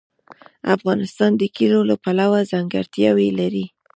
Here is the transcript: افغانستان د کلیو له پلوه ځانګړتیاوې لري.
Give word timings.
افغانستان 0.75 1.31
د 1.37 1.43
کلیو 1.55 1.81
له 1.89 1.95
پلوه 2.03 2.39
ځانګړتیاوې 2.51 3.29
لري. 3.39 3.65